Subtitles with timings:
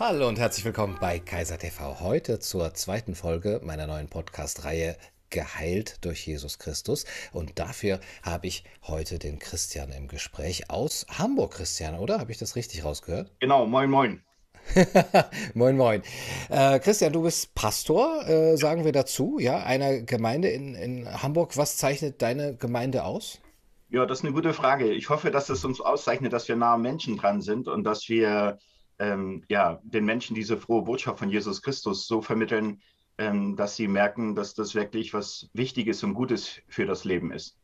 [0.00, 1.98] Hallo und herzlich willkommen bei Kaiser TV.
[1.98, 4.96] Heute zur zweiten Folge meiner neuen Podcast-Reihe
[5.28, 7.04] Geheilt durch Jesus Christus.
[7.32, 11.54] Und dafür habe ich heute den Christian im Gespräch aus Hamburg.
[11.54, 12.20] Christian, oder?
[12.20, 13.32] Habe ich das richtig rausgehört?
[13.40, 14.22] Genau, moin, moin.
[15.54, 16.02] moin, moin.
[16.48, 21.56] Äh, Christian, du bist Pastor, äh, sagen wir dazu, ja, einer Gemeinde in, in Hamburg.
[21.56, 23.40] Was zeichnet deine Gemeinde aus?
[23.90, 24.92] Ja, das ist eine gute Frage.
[24.92, 28.08] Ich hoffe, dass es uns auszeichnet, dass wir nah am Menschen dran sind und dass
[28.08, 28.60] wir
[28.98, 32.80] ähm, ja, den Menschen diese frohe Botschaft von Jesus Christus so vermitteln,
[33.18, 37.56] ähm, dass sie merken, dass das wirklich was Wichtiges und Gutes für das Leben ist.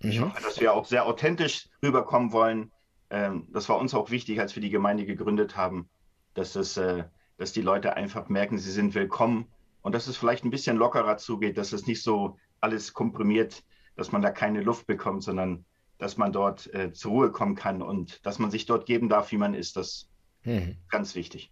[0.00, 0.10] Mhm.
[0.10, 2.72] Ich hoffe, dass wir auch sehr authentisch rüberkommen wollen.
[3.10, 5.88] Ähm, das war uns auch wichtig, als wir die Gemeinde gegründet haben,
[6.34, 7.04] dass, es, äh,
[7.38, 9.46] dass die Leute einfach merken, sie sind willkommen
[9.82, 14.12] und dass es vielleicht ein bisschen lockerer zugeht, dass es nicht so alles komprimiert, dass
[14.12, 15.64] man da keine Luft bekommt, sondern
[15.98, 19.30] dass man dort äh, zur Ruhe kommen kann und dass man sich dort geben darf,
[19.32, 19.76] wie man ist.
[19.76, 20.08] Das
[20.46, 20.76] mhm.
[20.90, 21.50] ganz wichtig.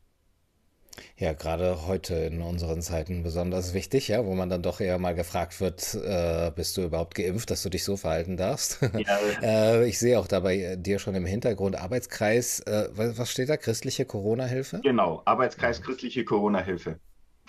[1.16, 5.14] Ja, gerade heute in unseren Zeiten besonders wichtig, ja, wo man dann doch eher mal
[5.14, 8.80] gefragt wird, äh, bist du überhaupt geimpft, dass du dich so verhalten darfst?
[8.96, 9.18] Ja.
[9.42, 13.56] äh, ich sehe auch dabei dir schon im Hintergrund Arbeitskreis, äh, was steht da?
[13.56, 14.80] Christliche Corona-Hilfe?
[14.82, 16.98] Genau, Arbeitskreis Christliche Corona-Hilfe.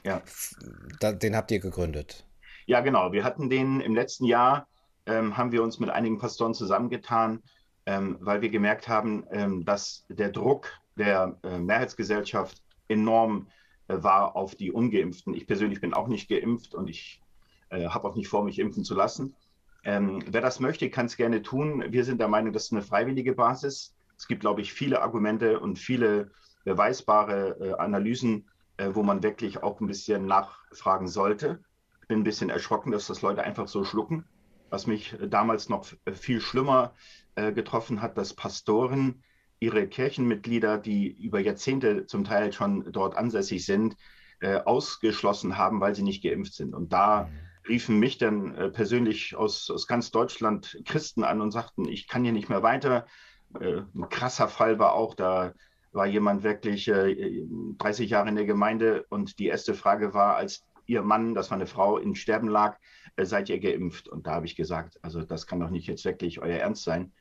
[0.03, 0.21] Ja.
[0.99, 2.25] Da, den habt ihr gegründet.
[2.67, 3.11] Ja, genau.
[3.11, 4.67] Wir hatten den im letzten Jahr,
[5.05, 7.41] ähm, haben wir uns mit einigen Pastoren zusammengetan,
[7.85, 13.47] ähm, weil wir gemerkt haben, ähm, dass der Druck der äh, Mehrheitsgesellschaft enorm
[13.87, 15.33] äh, war auf die Ungeimpften.
[15.33, 17.21] Ich persönlich bin auch nicht geimpft und ich
[17.69, 19.35] äh, habe auch nicht vor, mich impfen zu lassen.
[19.83, 21.83] Ähm, wer das möchte, kann es gerne tun.
[21.89, 23.95] Wir sind der Meinung, das ist eine freiwillige Basis.
[24.17, 26.31] Es gibt, glaube ich, viele Argumente und viele
[26.63, 28.49] beweisbare Analysen,
[28.79, 31.59] wo man wirklich auch ein bisschen nachfragen sollte.
[32.01, 34.25] Ich bin ein bisschen erschrocken, dass das Leute einfach so schlucken.
[34.69, 36.93] Was mich damals noch viel schlimmer
[37.35, 39.21] äh, getroffen hat, dass Pastoren
[39.59, 43.95] ihre Kirchenmitglieder, die über Jahrzehnte zum Teil schon dort ansässig sind,
[44.41, 46.73] äh, ausgeschlossen haben, weil sie nicht geimpft sind.
[46.73, 47.67] Und da mhm.
[47.69, 52.23] riefen mich dann äh, persönlich aus, aus ganz Deutschland Christen an und sagten, ich kann
[52.23, 53.05] hier nicht mehr weiter.
[53.59, 55.53] Äh, ein krasser Fall war auch, da
[55.93, 61.01] war jemand wirklich 30 Jahre in der Gemeinde und die erste Frage war, als ihr
[61.01, 62.77] Mann, das war eine Frau, in Sterben lag,
[63.21, 64.09] seid ihr geimpft?
[64.09, 67.13] Und da habe ich gesagt, also das kann doch nicht jetzt wirklich euer Ernst sein.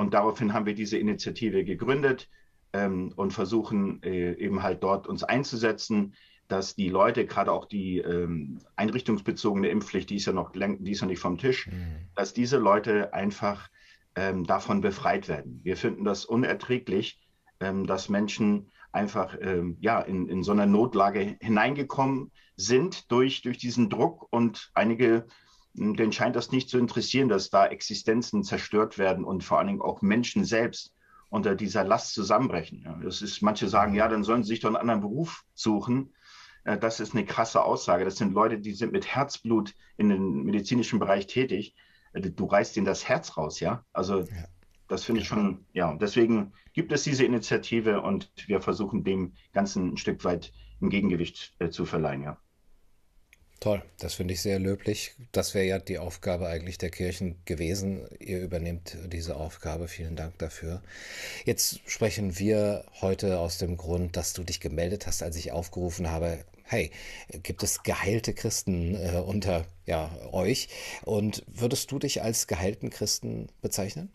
[0.00, 2.30] Und daraufhin haben wir diese Initiative gegründet
[2.72, 6.14] ähm, und versuchen äh, eben halt dort uns einzusetzen,
[6.48, 11.02] dass die Leute, gerade auch die ähm, einrichtungsbezogene Impfpflicht, die ist ja noch, die ist
[11.02, 12.08] ja nicht vom Tisch, mhm.
[12.14, 13.68] dass diese Leute einfach
[14.16, 15.60] ähm, davon befreit werden.
[15.64, 17.20] Wir finden das unerträglich,
[17.60, 23.58] ähm, dass Menschen einfach ähm, ja, in, in so eine Notlage hineingekommen sind durch, durch
[23.58, 25.26] diesen Druck und einige
[25.74, 29.82] den scheint das nicht zu interessieren, dass da Existenzen zerstört werden und vor allen Dingen
[29.82, 30.94] auch Menschen selbst
[31.28, 33.02] unter dieser Last zusammenbrechen.
[33.04, 36.12] das ist, manche sagen, ja, dann sollen sie sich doch einen anderen Beruf suchen.
[36.64, 38.04] Äh, das ist eine krasse Aussage.
[38.04, 41.74] Das sind Leute, die sind mit Herzblut in den medizinischen Bereich tätig.
[42.12, 43.84] Äh, du reißt ihnen das Herz raus, ja.
[43.92, 44.26] Also ja.
[44.88, 45.94] das finde ich schon, ja.
[45.94, 50.52] Deswegen gibt es diese Initiative und wir versuchen dem Ganzen ein Stück weit
[50.82, 52.38] ein Gegengewicht äh, zu verleihen, ja.
[53.60, 55.12] Toll, das finde ich sehr löblich.
[55.32, 58.08] Das wäre ja die Aufgabe eigentlich der Kirchen gewesen.
[58.18, 59.86] Ihr übernehmt diese Aufgabe.
[59.86, 60.80] Vielen Dank dafür.
[61.44, 66.10] Jetzt sprechen wir heute aus dem Grund, dass du dich gemeldet hast, als ich aufgerufen
[66.10, 66.90] habe, hey,
[67.42, 70.68] gibt es geheilte Christen äh, unter ja, euch?
[71.04, 74.10] Und würdest du dich als geheilten Christen bezeichnen?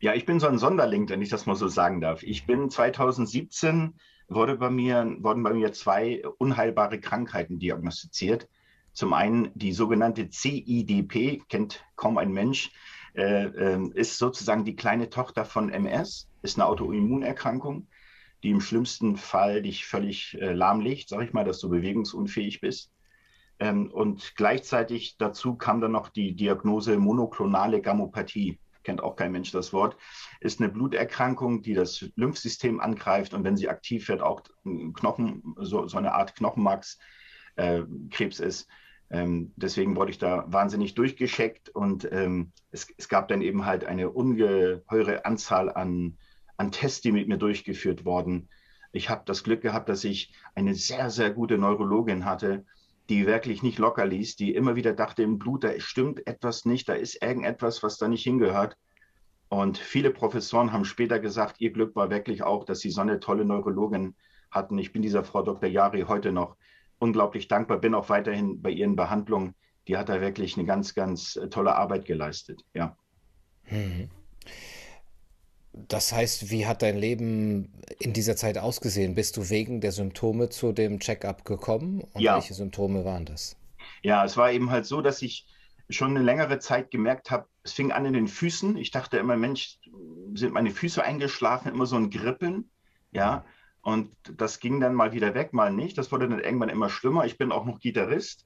[0.00, 2.22] Ja, ich bin so ein Sonderling, wenn ich das mal so sagen darf.
[2.22, 3.94] Ich bin 2017
[4.28, 8.48] wurde bei mir, wurden bei mir zwei unheilbare Krankheiten diagnostiziert.
[8.96, 12.72] Zum einen die sogenannte CIDP, kennt kaum ein Mensch,
[13.14, 17.88] äh, äh, ist sozusagen die kleine Tochter von MS, ist eine Autoimmunerkrankung,
[18.42, 22.90] die im schlimmsten Fall dich völlig äh, lahmlegt, sag ich mal, dass du bewegungsunfähig bist.
[23.58, 28.58] Ähm, und gleichzeitig dazu kam dann noch die Diagnose monoklonale Gammopathie.
[28.82, 29.98] Kennt auch kein Mensch das Wort.
[30.40, 35.86] Ist eine Bluterkrankung, die das Lymphsystem angreift und wenn sie aktiv wird, auch Knochen, so,
[35.86, 38.66] so eine Art Knochenmarkskrebs äh, ist.
[39.10, 43.84] Ähm, deswegen wurde ich da wahnsinnig durchgescheckt und ähm, es, es, gab dann eben halt
[43.84, 46.18] eine ungeheure Anzahl an,
[46.56, 48.48] an Tests, die mit mir durchgeführt wurden.
[48.92, 52.64] Ich habe das Glück gehabt, dass ich eine sehr, sehr gute Neurologin hatte,
[53.08, 56.88] die wirklich nicht locker ließ, die immer wieder dachte, im Blut, da stimmt etwas nicht,
[56.88, 58.76] da ist irgendetwas, was da nicht hingehört.
[59.48, 63.20] Und viele Professoren haben später gesagt, ihr Glück war wirklich auch, dass sie so eine
[63.20, 64.16] tolle Neurologin
[64.50, 64.76] hatten.
[64.78, 65.68] Ich bin dieser Frau Dr.
[65.68, 66.56] Jari heute noch
[66.98, 69.54] unglaublich dankbar, bin auch weiterhin bei ihren Behandlungen.
[69.88, 72.62] Die hat da wirklich eine ganz, ganz äh, tolle Arbeit geleistet.
[72.74, 72.96] Ja.
[73.68, 74.08] Hm.
[75.72, 79.14] Das heißt, wie hat dein Leben in dieser Zeit ausgesehen?
[79.14, 82.00] Bist du wegen der Symptome zu dem Check-up gekommen?
[82.12, 83.56] Und Ja, welche Symptome waren das?
[84.02, 85.46] ja, es war eben halt so, dass ich
[85.88, 88.76] schon eine längere Zeit gemerkt habe, es fing an in den Füßen.
[88.76, 89.78] Ich dachte immer, Mensch,
[90.34, 92.70] sind meine Füße eingeschlafen, immer so ein Grippeln,
[93.12, 93.44] ja.
[93.86, 95.96] Und das ging dann mal wieder weg, mal nicht.
[95.96, 97.24] Das wurde dann irgendwann immer schlimmer.
[97.24, 98.44] Ich bin auch noch Gitarrist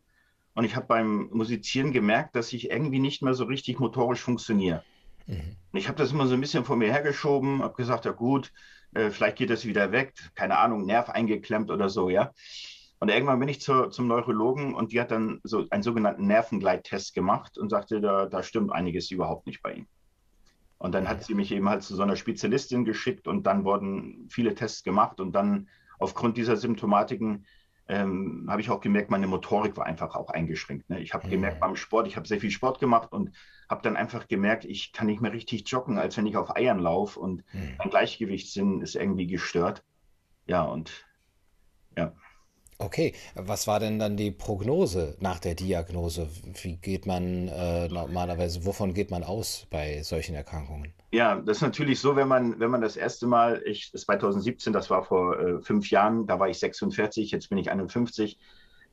[0.53, 4.85] und ich habe beim Musizieren gemerkt, dass ich irgendwie nicht mehr so richtig motorisch funktioniere.
[5.27, 5.57] Mhm.
[5.73, 8.53] Und ich habe das immer so ein bisschen vor mir hergeschoben, habe gesagt, ja gut,
[8.93, 12.33] äh, vielleicht geht das wieder weg, keine Ahnung, Nerv eingeklemmt oder so, ja.
[12.99, 17.15] Und irgendwann bin ich zur, zum Neurologen und die hat dann so einen sogenannten Nervengleittest
[17.15, 19.87] gemacht und sagte, da, da stimmt einiges überhaupt nicht bei ihm.
[20.81, 24.29] Und dann hat sie mich eben halt zu so einer Spezialistin geschickt und dann wurden
[24.31, 25.69] viele Tests gemacht und dann
[26.00, 27.47] aufgrund dieser Symptomatiken
[27.88, 30.88] ähm, habe ich auch gemerkt, meine Motorik war einfach auch eingeschränkt.
[30.91, 31.00] Ne?
[31.00, 31.61] Ich habe gemerkt Mhm.
[31.61, 33.37] beim Sport, ich habe sehr viel Sport gemacht und
[33.69, 36.79] habe dann einfach gemerkt, ich kann nicht mehr richtig joggen, als wenn ich auf Eiern
[36.81, 37.76] laufe und Mhm.
[37.79, 39.85] mein Gleichgewichtssinn ist irgendwie gestört.
[40.47, 41.06] Ja, und
[41.97, 42.15] ja.
[42.81, 46.29] Okay, was war denn dann die Prognose nach der Diagnose?
[46.62, 50.94] Wie geht man äh, normalerweise, wovon geht man aus bei solchen Erkrankungen?
[51.12, 54.73] Ja, das ist natürlich so, wenn man, wenn man das erste Mal, ich, das 2017,
[54.73, 58.38] das war vor äh, fünf Jahren, da war ich 46, jetzt bin ich 51.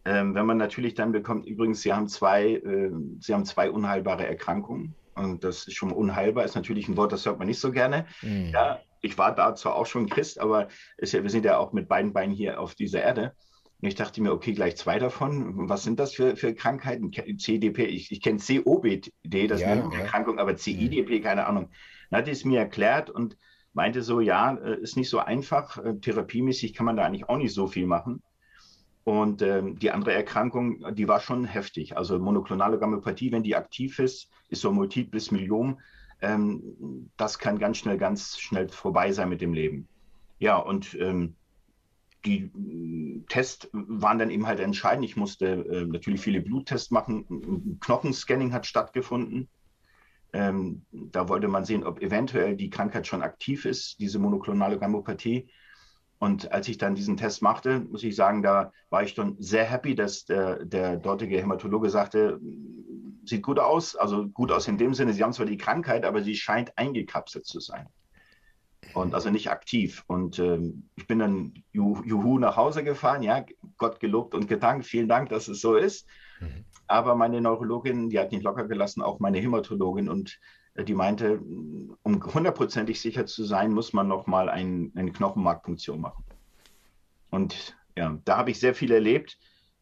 [0.03, 4.27] Ähm, wenn man natürlich dann bekommt, übrigens, Sie haben zwei, äh, Sie haben zwei unheilbare
[4.27, 4.95] Erkrankungen.
[5.15, 8.05] Und das ist schon unheilbar, ist natürlich ein Wort, das hört man nicht so gerne.
[8.21, 8.49] Mhm.
[8.53, 10.67] Ja, ich war da zwar auch schon Christ, aber
[10.97, 13.33] ist ja, wir sind ja auch mit beiden Beinen hier auf dieser Erde.
[13.81, 15.69] Und ich dachte mir, okay, gleich zwei davon.
[15.69, 17.11] Was sind das für, für Krankheiten?
[17.37, 19.99] CDP, ich, ich kenne COPD, das ist Ja, eine ja.
[19.99, 20.57] Erkrankung, aber Mhm.
[20.57, 21.71] CIDP, keine Ahnung.
[22.09, 23.37] Dann hat es mir erklärt und
[23.73, 25.77] meinte so, ja, äh, ist nicht so einfach.
[25.77, 28.23] Äh, Therapiemäßig kann man da eigentlich auch nicht so viel machen.
[29.03, 31.95] Und ähm, die andere Erkrankung, die war schon heftig.
[31.95, 35.79] Also monoklonale Gammopathie, wenn die aktiv ist, ist so multiples Myelom.
[36.21, 39.89] Ähm, das kann ganz schnell, ganz schnell vorbei sein mit dem Leben.
[40.39, 41.37] Ja, und ähm,
[42.27, 45.05] die äh, Tests waren dann eben halt entscheidend.
[45.05, 47.79] Ich musste äh, natürlich viele Bluttests machen.
[47.79, 49.47] Knochenscanning hat stattgefunden.
[50.33, 55.49] Ähm, da wollte man sehen, ob eventuell die Krankheit schon aktiv ist, diese monoklonale Gammopathie.
[56.19, 59.63] Und als ich dann diesen Test machte, muss ich sagen, da war ich dann sehr
[59.63, 62.39] happy, dass der, der dortige Hämatologe sagte,
[63.23, 63.95] sieht gut aus.
[63.95, 67.45] Also gut aus in dem Sinne, Sie haben zwar die Krankheit, aber sie scheint eingekapselt
[67.45, 67.87] zu sein
[68.93, 70.03] und also nicht aktiv.
[70.07, 73.45] Und ähm, ich bin dann juhu, juhu nach Hause gefahren, ja,
[73.77, 76.07] Gott gelobt und gedankt, vielen Dank, dass es so ist.
[76.39, 76.65] Mhm.
[76.87, 80.39] Aber meine Neurologin, die hat nicht locker gelassen, auch meine Hämatologin und
[80.75, 81.39] äh, die meinte,
[82.03, 86.23] um hundertprozentig sicher zu sein, muss man nochmal ein, eine Knochenmarkpunktion machen.
[87.29, 89.37] Und ja, da habe ich sehr viel erlebt.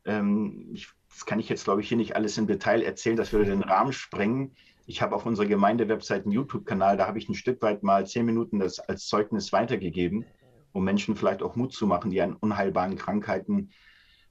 [0.06, 3.32] Ähm, ich, das kann ich jetzt, glaube ich, hier nicht alles im Detail erzählen, das
[3.32, 4.56] würde den Rahmen sprengen.
[4.88, 8.26] Ich habe auf unserer Gemeindewebsite einen YouTube-Kanal, da habe ich ein Stück weit mal zehn
[8.26, 10.26] Minuten das als Zeugnis weitergegeben,
[10.74, 13.72] um Menschen vielleicht auch Mut zu machen, die an unheilbaren Krankheiten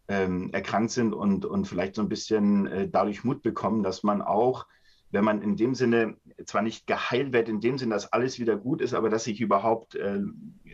[0.06, 4.22] ähm, erkrankt sind und, und vielleicht so ein bisschen äh, dadurch Mut bekommen, dass man
[4.22, 4.66] auch,
[5.10, 8.56] wenn man in dem Sinne zwar nicht geheilt wird, in dem Sinne, dass alles wieder
[8.56, 10.20] gut ist, aber dass ich überhaupt äh,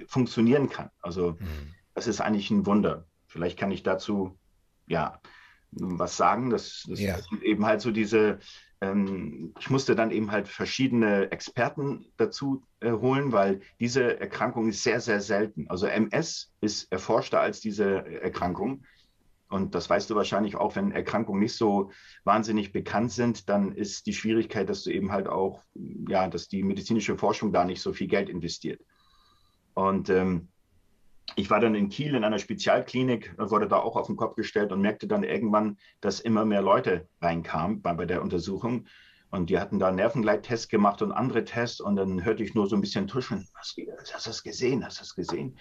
[0.06, 0.90] funktionieren kann.
[1.00, 1.74] Also Mhm.
[1.94, 3.06] das ist eigentlich ein Wunder.
[3.26, 4.38] Vielleicht kann ich dazu
[4.86, 5.20] ja
[5.70, 6.50] was sagen.
[6.50, 7.16] Das, das Ja.
[7.18, 8.40] sind eben halt so diese,
[8.80, 14.82] ähm, ich musste dann eben halt verschiedene Experten dazu äh, holen, weil diese Erkrankung ist
[14.82, 15.66] sehr, sehr selten.
[15.68, 18.84] Also MS ist erforschter als diese Erkrankung.
[19.48, 21.90] Und das weißt du wahrscheinlich auch, wenn Erkrankungen nicht so
[22.24, 25.64] wahnsinnig bekannt sind, dann ist die Schwierigkeit, dass du eben halt auch,
[26.08, 28.80] ja, dass die medizinische Forschung da nicht so viel Geld investiert.
[29.74, 30.48] Und ähm,
[31.36, 34.72] ich war dann in Kiel in einer Spezialklinik, wurde da auch auf den Kopf gestellt
[34.72, 38.86] und merkte dann irgendwann, dass immer mehr Leute reinkamen bei, bei der Untersuchung.
[39.30, 41.80] Und die hatten da Nervengleittests gemacht und andere Tests.
[41.80, 43.46] Und dann hörte ich nur so ein bisschen tuschen.
[43.54, 44.84] Hast, du- das gesehen?
[44.84, 45.50] Hast du das gesehen?
[45.50, 45.58] Und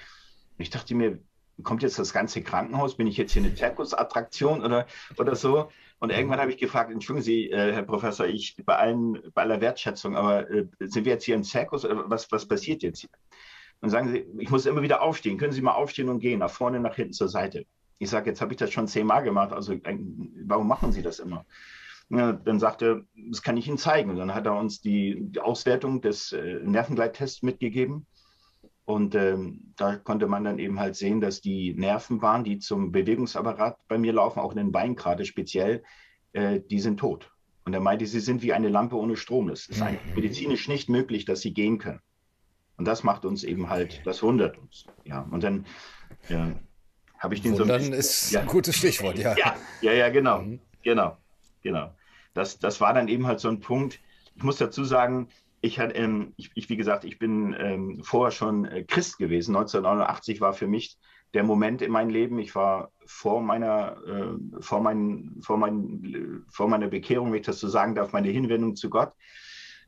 [0.58, 1.20] ich dachte mir,
[1.64, 2.98] kommt jetzt das ganze Krankenhaus?
[2.98, 5.70] Bin ich jetzt hier eine Zirkusattraktion oder, oder so?
[6.00, 9.62] Und irgendwann habe ich gefragt, entschuldigen Sie, äh, Herr Professor, ich bei, allen, bei aller
[9.62, 11.86] Wertschätzung, aber äh, sind wir jetzt hier im Zirkus?
[11.88, 13.10] Was, was passiert jetzt hier?
[13.82, 15.38] Und sagen Sie, ich muss immer wieder aufstehen.
[15.38, 17.66] Können Sie mal aufstehen und gehen, nach vorne, nach hinten, zur Seite?
[17.98, 19.76] Ich sage, jetzt habe ich das schon zehnmal gemacht, also
[20.46, 21.46] warum machen Sie das immer?
[22.10, 24.10] Ja, dann sagte er, das kann ich Ihnen zeigen.
[24.10, 28.08] Und dann hat er uns die, die Auswertung des äh, Nervengleittests mitgegeben.
[28.86, 32.92] Und ähm, da konnte man dann eben halt sehen, dass die Nerven waren, die zum
[32.92, 35.84] Bewegungsapparat bei mir laufen, auch in den Beinen gerade speziell,
[36.34, 37.32] äh, die sind tot.
[37.66, 39.50] Und er meinte, sie sind wie eine Lampe ohne Strom.
[39.50, 40.14] Es ist eigentlich Mhm.
[40.16, 42.00] medizinisch nicht möglich, dass sie gehen können.
[42.80, 44.86] Und das macht uns eben halt, das wundert uns.
[45.04, 45.66] Ja, und dann
[46.30, 46.54] ja,
[47.20, 49.36] habe ich den so ein Wundern bisschen, ist ja, ein gutes Stichwort, ja.
[49.36, 50.62] ja, ja, ja, genau, Mhm.
[50.82, 51.18] genau,
[51.62, 51.94] genau.
[52.34, 54.00] Das, das war dann eben halt so ein Punkt.
[54.34, 55.28] Ich muss dazu sagen,
[55.60, 59.58] ich, hatte, ähm, ich, ich, wie gesagt, ich bin ähm, vorher schon äh, Christ gewesen.
[59.58, 60.98] 1989 war für mich
[61.34, 62.40] der Moment in meinem Leben.
[62.40, 67.60] Ich war vor meiner, äh, vor, mein, vor, mein, vor meiner Bekehrung, wenn ich das
[67.60, 69.12] so sagen darf, meine Hinwendung zu Gott.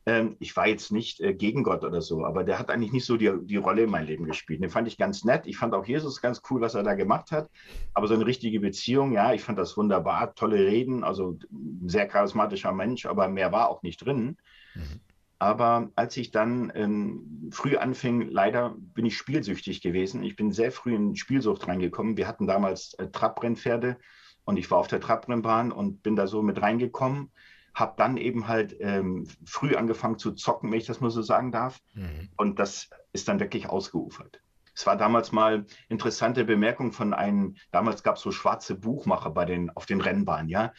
[0.05, 3.05] Ähm, ich war jetzt nicht äh, gegen Gott oder so, aber der hat eigentlich nicht
[3.05, 4.61] so die, die Rolle in meinem Leben gespielt.
[4.61, 5.45] Den fand ich ganz nett.
[5.45, 7.49] Ich fand auch Jesus ganz cool, was er da gemacht hat.
[7.93, 10.33] Aber so eine richtige Beziehung, ja, ich fand das wunderbar.
[10.33, 14.37] Tolle Reden, also ein sehr charismatischer Mensch, aber mehr war auch nicht drin.
[14.73, 15.01] Mhm.
[15.37, 20.23] Aber als ich dann ähm, früh anfing, leider bin ich spielsüchtig gewesen.
[20.23, 22.15] Ich bin sehr früh in Spielsucht reingekommen.
[22.15, 23.97] Wir hatten damals äh, Trabrennpferde
[24.45, 27.31] und ich war auf der Trabrennbahn und bin da so mit reingekommen.
[27.73, 31.51] Habe dann eben halt ähm, früh angefangen zu zocken, wenn ich das mal so sagen
[31.51, 31.79] darf.
[31.93, 32.29] Mhm.
[32.37, 34.41] Und das ist dann wirklich ausgeufert.
[34.73, 39.45] Es war damals mal interessante Bemerkung von einem, damals gab es so schwarze Buchmacher bei
[39.45, 40.73] den, auf den Rennbahnen, ja.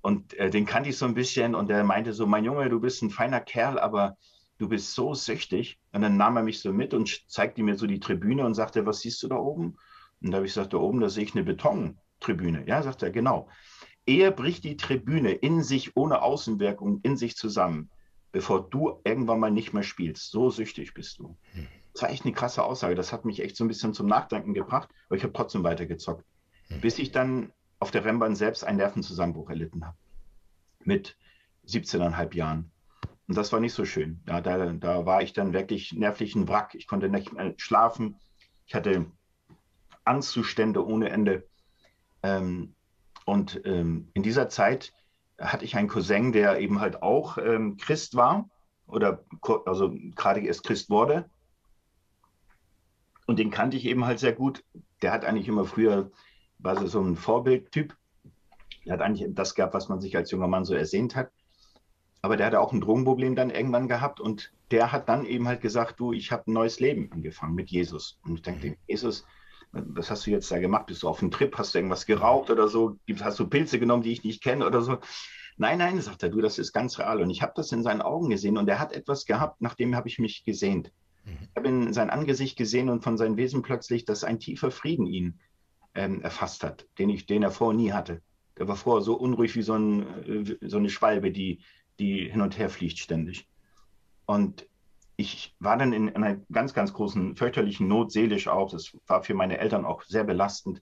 [0.00, 2.80] Und äh, den kannte ich so ein bisschen und der meinte so, mein Junge, du
[2.80, 4.16] bist ein feiner Kerl, aber
[4.58, 5.78] du bist so süchtig.
[5.92, 8.86] Und dann nahm er mich so mit und zeigte mir so die Tribüne und sagte,
[8.86, 9.76] was siehst du da oben?
[10.22, 12.64] Und da habe ich gesagt, da oben, da sehe ich eine Betontribüne.
[12.66, 13.48] Ja, sagt er, genau.
[14.08, 17.90] Er bricht die Tribüne in sich ohne Außenwirkung in sich zusammen,
[18.32, 20.30] bevor du irgendwann mal nicht mehr spielst.
[20.30, 21.36] So süchtig bist du.
[21.52, 21.66] Hm.
[21.92, 22.94] Das war echt eine krasse Aussage.
[22.94, 26.24] Das hat mich echt so ein bisschen zum Nachdenken gebracht, aber ich habe trotzdem weitergezockt.
[26.68, 26.80] Hm.
[26.80, 29.98] Bis ich dann auf der Rennbahn selbst einen Nervenzusammenbruch erlitten habe.
[30.84, 31.18] Mit
[31.66, 32.70] 17,5 Jahren.
[33.26, 34.22] Und das war nicht so schön.
[34.26, 36.74] Ja, da, da war ich dann wirklich nervlich ein Wrack.
[36.74, 38.16] Ich konnte nicht mehr schlafen.
[38.64, 39.04] Ich hatte
[40.04, 41.46] Angstzustände ohne Ende.
[42.22, 42.74] Ähm,
[43.28, 44.94] und ähm, in dieser Zeit
[45.38, 48.48] hatte ich einen Cousin, der eben halt auch ähm, Christ war
[48.86, 49.22] oder
[49.66, 51.28] also gerade erst Christ wurde.
[53.26, 54.64] Und den kannte ich eben halt sehr gut.
[55.02, 56.10] Der hat eigentlich immer früher
[56.58, 57.94] war so ein Vorbildtyp.
[58.86, 61.30] Er hat eigentlich das gehabt, was man sich als junger Mann so ersehnt hat.
[62.22, 65.60] Aber der hatte auch ein Drogenproblem dann irgendwann gehabt und der hat dann eben halt
[65.60, 68.18] gesagt, du, ich habe ein neues Leben angefangen mit Jesus.
[68.24, 69.26] Und ich denke, Jesus,
[69.72, 70.86] was hast du jetzt da gemacht?
[70.86, 71.56] Bist du auf einem Trip?
[71.56, 72.98] Hast du irgendwas geraucht oder so?
[73.20, 74.98] Hast du Pilze genommen, die ich nicht kenne oder so?
[75.56, 77.20] Nein, nein, sagt er, du, das ist ganz real.
[77.20, 79.96] Und ich habe das in seinen Augen gesehen und er hat etwas gehabt, nach dem
[79.96, 80.92] habe ich mich gesehnt.
[81.24, 81.38] Mhm.
[81.42, 85.06] Ich habe in sein Angesicht gesehen und von seinem Wesen plötzlich, dass ein tiefer Frieden
[85.06, 85.40] ihn
[85.94, 88.22] ähm, erfasst hat, den, ich, den er vorher nie hatte.
[88.56, 91.60] Der war vorher so unruhig wie so, ein, äh, so eine Schwalbe, die,
[91.98, 93.48] die hin und her fliegt ständig.
[94.26, 94.68] Und
[95.20, 98.70] ich war dann in einer ganz, ganz großen fürchterlichen Not, seelisch auch.
[98.70, 100.80] Das war für meine Eltern auch sehr belastend.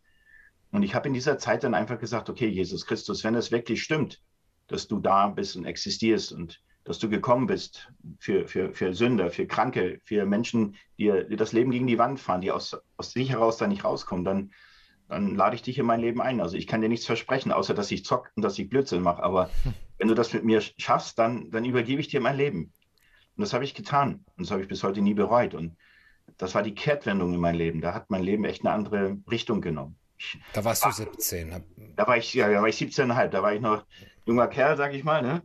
[0.71, 3.83] Und ich habe in dieser Zeit dann einfach gesagt, okay, Jesus Christus, wenn es wirklich
[3.83, 4.21] stimmt,
[4.66, 9.31] dass du da bist und existierst und dass du gekommen bist für, für, für Sünder,
[9.31, 13.12] für Kranke, für Menschen, die, die das Leben gegen die Wand fahren, die aus, aus
[13.12, 14.52] sich heraus da nicht rauskommen, dann,
[15.09, 16.43] dann lade ich dich in mein Leben ein.
[16.43, 19.23] Also ich kann dir nichts versprechen, außer dass ich zock und dass ich Blödsinn mache.
[19.23, 19.49] Aber
[19.99, 22.75] wenn du das mit mir schaffst, dann, dann übergebe ich dir mein Leben.
[23.37, 24.25] Und das habe ich getan.
[24.37, 25.55] Und das habe ich bis heute nie bereut.
[25.55, 25.76] Und
[26.38, 27.81] das war die Kehrtwendung in meinem Leben.
[27.81, 29.97] Da hat mein Leben echt eine andere Richtung genommen.
[30.55, 31.62] Da warst du 17.
[31.95, 33.28] Da war ich, ja, da war ich 17,5.
[33.28, 33.85] Da war ich noch
[34.25, 35.23] junger Kerl, sag ich mal.
[35.23, 35.43] Ne?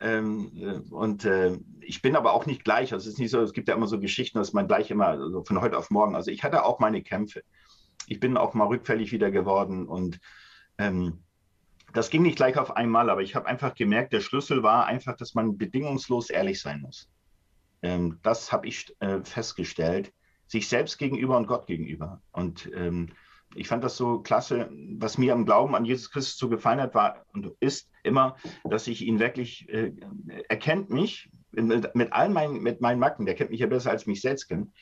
[0.00, 2.92] Ähm, äh, und äh, ich bin aber auch nicht gleich.
[2.92, 5.08] Also es ist nicht so, es gibt ja immer so Geschichten, dass man gleich immer
[5.08, 6.16] also von heute auf morgen.
[6.16, 7.42] Also ich hatte auch meine Kämpfe
[8.06, 10.20] ich bin auch mal rückfällig wieder geworden und
[10.78, 11.22] ähm,
[11.92, 15.16] das ging nicht gleich auf einmal, aber ich habe einfach gemerkt, der Schlüssel war einfach,
[15.16, 17.08] dass man bedingungslos ehrlich sein muss.
[17.86, 20.12] Ähm, das habe ich äh, festgestellt,
[20.48, 22.20] sich selbst gegenüber und Gott gegenüber.
[22.32, 23.10] Und ähm,
[23.54, 24.68] ich fand das so klasse.
[24.98, 28.88] Was mir am Glauben an Jesus Christus so gefallen hat, war und ist immer, dass
[28.88, 29.92] ich ihn wirklich, äh,
[30.48, 33.90] er kennt mich mit, mit all meinen, mit meinen Macken, der kennt mich ja besser
[33.90, 34.72] als mich selbst kennt.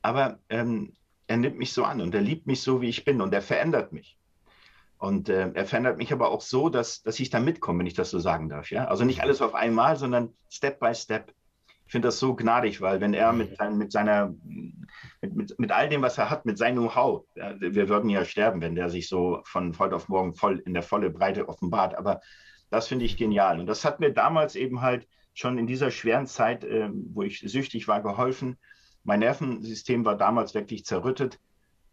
[0.00, 0.94] Aber ähm,
[1.26, 3.42] er nimmt mich so an und er liebt mich so, wie ich bin und er
[3.42, 4.18] verändert mich.
[4.98, 7.94] Und äh, er verändert mich aber auch so, dass, dass ich da mitkomme, wenn ich
[7.94, 8.70] das so sagen darf.
[8.70, 8.86] Ja?
[8.86, 11.34] Also nicht alles auf einmal, sondern Step by Step.
[11.86, 14.34] Ich finde das so gnadig, weil wenn er mit, mit seiner,
[15.20, 18.60] mit, mit, mit all dem, was er hat, mit seinem Know-how, wir würden ja sterben,
[18.60, 21.94] wenn der sich so von heute auf morgen voll in der volle Breite offenbart.
[21.96, 22.20] Aber
[22.70, 23.60] das finde ich genial.
[23.60, 27.40] Und das hat mir damals eben halt schon in dieser schweren Zeit, äh, wo ich
[27.40, 28.56] süchtig war, geholfen.
[29.02, 31.38] Mein Nervensystem war damals wirklich zerrüttet.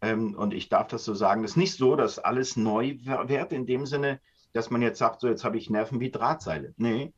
[0.00, 1.44] Ähm, und ich darf das so sagen.
[1.44, 4.20] Es ist nicht so, dass alles neu wird in dem Sinne,
[4.52, 6.74] dass man jetzt sagt, so jetzt habe ich Nerven wie Drahtseile.
[6.76, 7.12] Nee.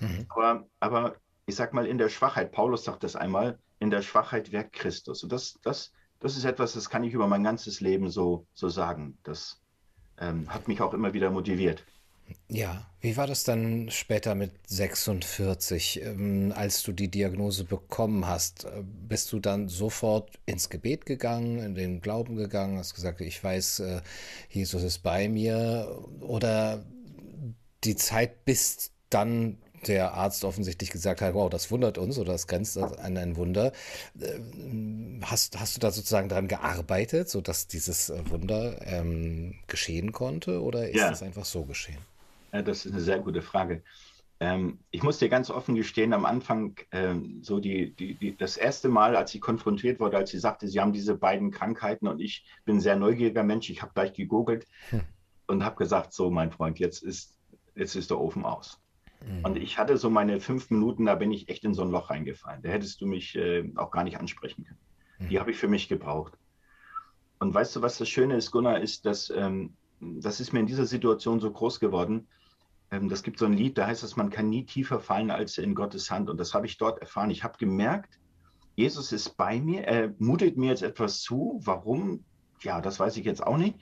[0.00, 0.26] Mhm.
[0.28, 1.16] Aber, aber
[1.46, 5.22] ich sag mal, in der Schwachheit, Paulus sagt das einmal, in der Schwachheit wirkt Christus.
[5.22, 8.68] Und das, das, das ist etwas, das kann ich über mein ganzes Leben so, so
[8.68, 9.16] sagen.
[9.22, 9.60] Das
[10.18, 11.84] ähm, hat mich auch immer wieder motiviert.
[12.48, 18.64] Ja, wie war das dann später mit 46, ähm, als du die Diagnose bekommen hast?
[18.64, 23.42] Äh, bist du dann sofort ins Gebet gegangen, in den Glauben gegangen, hast gesagt, ich
[23.42, 24.00] weiß, äh,
[24.48, 26.02] Jesus ist bei mir?
[26.20, 26.84] Oder
[27.84, 32.46] die Zeit bis dann der Arzt offensichtlich gesagt hat, wow, das wundert uns oder das
[32.46, 33.72] grenzt an ein Wunder.
[34.18, 34.38] Äh,
[35.22, 40.96] hast, hast du da sozusagen daran gearbeitet, sodass dieses Wunder ähm, geschehen konnte oder ist
[40.96, 41.10] ja.
[41.10, 41.98] das einfach so geschehen?
[42.52, 43.82] Ja, das ist eine sehr gute Frage.
[44.38, 48.56] Ähm, ich muss dir ganz offen gestehen, am Anfang, ähm, so die, die, die, das
[48.56, 52.20] erste Mal, als ich konfrontiert wurde, als sie sagte, sie haben diese beiden Krankheiten und
[52.20, 55.00] ich bin ein sehr neugieriger Mensch, ich habe gleich gegoogelt hm.
[55.46, 57.34] und habe gesagt, so mein Freund, jetzt ist,
[57.74, 58.78] jetzt ist der Ofen aus.
[59.24, 59.44] Mhm.
[59.44, 62.10] Und ich hatte so meine fünf Minuten, da bin ich echt in so ein Loch
[62.10, 62.62] reingefallen.
[62.62, 64.80] Da hättest du mich äh, auch gar nicht ansprechen können.
[65.18, 65.28] Mhm.
[65.28, 66.34] Die habe ich für mich gebraucht.
[67.38, 70.66] Und weißt du, was das Schöne ist, Gunnar, ist, dass ähm, das ist mir in
[70.66, 72.28] dieser Situation so groß geworden.
[72.90, 75.58] Ähm, das gibt so ein Lied, da heißt es, man kann nie tiefer fallen als
[75.58, 76.30] in Gottes Hand.
[76.30, 77.30] Und das habe ich dort erfahren.
[77.30, 78.18] Ich habe gemerkt,
[78.74, 81.60] Jesus ist bei mir, er mutet mir jetzt etwas zu.
[81.64, 82.24] Warum?
[82.60, 83.78] Ja, das weiß ich jetzt auch nicht.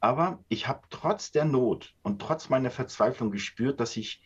[0.00, 4.22] Aber ich habe trotz der Not und trotz meiner Verzweiflung gespürt, dass ich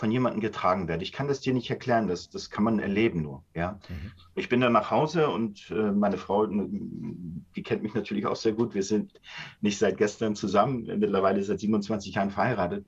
[0.00, 1.02] von jemandem getragen werde.
[1.02, 3.44] Ich kann das dir nicht erklären, das, das kann man erleben nur.
[3.54, 3.78] Ja?
[3.90, 4.12] Mhm.
[4.34, 8.54] Ich bin dann nach Hause und äh, meine Frau, die kennt mich natürlich auch sehr
[8.54, 8.72] gut.
[8.72, 9.20] Wir sind
[9.60, 12.86] nicht seit gestern zusammen, mittlerweile seit 27 Jahren verheiratet.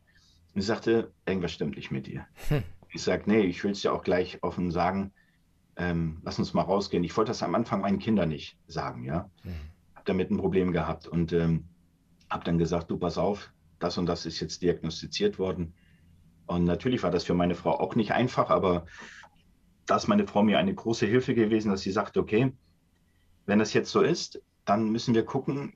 [0.55, 2.27] Und sie sagte, irgendwas stimmt nicht mit dir.
[2.49, 2.63] Hm.
[2.89, 5.13] Ich sage, nee, ich will es dir auch gleich offen sagen.
[5.77, 7.05] Ähm, lass uns mal rausgehen.
[7.05, 9.31] Ich wollte das am Anfang meinen Kindern nicht sagen, ja.
[9.45, 9.51] Mhm.
[9.95, 11.65] Habe damit ein Problem gehabt und ähm,
[12.31, 15.75] habe dann gesagt, du pass auf, das und das ist jetzt diagnostiziert worden
[16.47, 18.87] und natürlich war das für meine Frau auch nicht einfach, aber
[19.87, 22.53] da ist meine Frau mir eine große Hilfe gewesen, dass sie sagte, okay,
[23.47, 25.75] wenn das jetzt so ist, dann müssen wir gucken,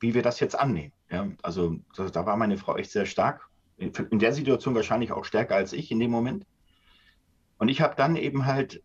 [0.00, 0.92] wie wir das jetzt annehmen.
[1.10, 3.48] Ja, also da, da war meine Frau echt sehr stark.
[3.76, 6.46] In der Situation wahrscheinlich auch stärker als ich in dem Moment.
[7.58, 8.82] Und ich habe dann eben halt,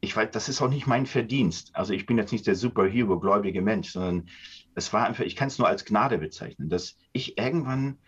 [0.00, 1.70] ich weiß, das ist auch nicht mein Verdienst.
[1.74, 4.28] Also ich bin jetzt nicht der Superhero-gläubige Mensch, sondern
[4.74, 7.98] es war einfach, ich kann es nur als Gnade bezeichnen, dass ich irgendwann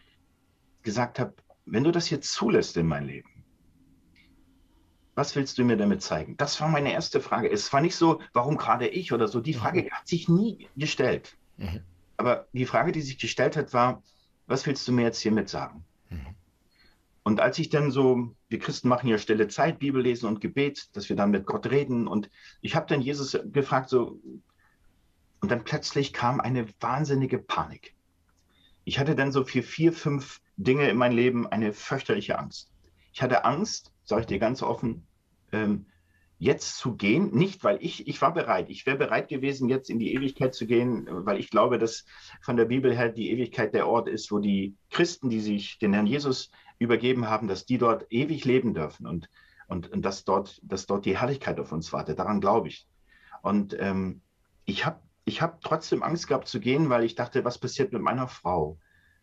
[0.82, 1.34] gesagt habe,
[1.66, 3.28] wenn du das jetzt zulässt in mein Leben,
[5.14, 6.36] was willst du mir damit zeigen?
[6.36, 7.50] Das war meine erste Frage.
[7.50, 9.40] Es war nicht so, warum gerade ich oder so.
[9.40, 9.90] Die Frage mhm.
[9.90, 11.36] hat sich nie gestellt.
[11.58, 11.80] Mhm.
[12.16, 14.02] Aber die Frage, die sich gestellt hat, war,
[14.46, 15.84] was willst du mir jetzt hiermit sagen?
[16.08, 16.34] Mhm.
[17.24, 20.88] Und als ich dann so, wir Christen machen ja stille Zeit, Bibel lesen und Gebet,
[20.96, 22.08] dass wir dann mit Gott reden.
[22.08, 24.18] Und ich habe dann Jesus gefragt, so,
[25.40, 27.94] und dann plötzlich kam eine wahnsinnige Panik.
[28.84, 32.70] Ich hatte dann so für vier, fünf Dinge in meinem Leben eine fürchterliche Angst.
[33.12, 35.06] Ich hatte Angst, sage ich dir ganz offen,
[35.52, 35.86] ähm,
[36.38, 40.00] jetzt zu gehen, nicht weil ich, ich war bereit, ich wäre bereit gewesen, jetzt in
[40.00, 42.04] die Ewigkeit zu gehen, weil ich glaube, dass
[42.40, 45.92] von der Bibel her die Ewigkeit der Ort ist, wo die Christen, die sich den
[45.92, 49.28] Herrn Jesus übergeben haben, dass die dort ewig leben dürfen und,
[49.68, 52.18] und, und dass, dort, dass dort die Herrlichkeit auf uns wartet.
[52.18, 52.88] Daran glaube ich.
[53.42, 54.20] Und ähm,
[54.64, 58.02] ich habe ich hab trotzdem Angst gehabt zu gehen, weil ich dachte, was passiert mit
[58.02, 58.78] meiner Frau?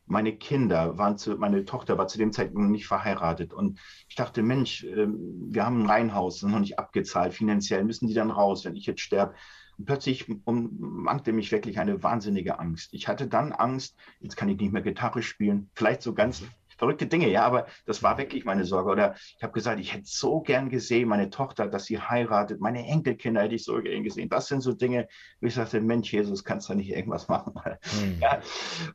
[0.10, 3.54] Meine Kinder waren zu, meine Tochter war zu dem Zeitpunkt noch nicht verheiratet.
[3.54, 8.14] Und ich dachte, Mensch, ähm, wir haben ein Reihenhaus, noch nicht abgezahlt, finanziell müssen die
[8.14, 9.36] dann raus, wenn ich jetzt sterbe.
[9.78, 12.94] Und plötzlich ummankte mich wirklich eine wahnsinnige Angst.
[12.94, 16.44] Ich hatte dann Angst, jetzt kann ich nicht mehr Gitarre spielen, vielleicht so ganz
[16.80, 18.90] verrückte Dinge, ja, aber das war wirklich meine Sorge.
[18.90, 22.88] Oder ich habe gesagt, ich hätte so gern gesehen, meine Tochter, dass sie heiratet, meine
[22.88, 24.30] Enkelkinder hätte ich so gern gesehen.
[24.30, 25.08] Das sind so Dinge,
[25.42, 27.54] wo ich sagte, Mensch, Jesus, kannst du nicht irgendwas machen?
[27.54, 28.18] Mhm.
[28.22, 28.42] Ja.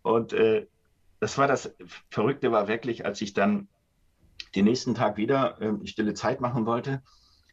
[0.02, 0.66] Und äh,
[1.24, 1.74] das war das
[2.10, 3.68] Verrückte, war wirklich, als ich dann
[4.54, 7.02] den nächsten Tag wieder äh, stille Zeit machen wollte,